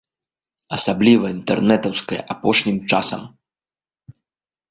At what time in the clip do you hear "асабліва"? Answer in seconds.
0.77-1.25